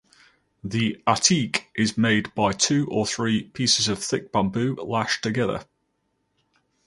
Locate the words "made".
1.95-2.33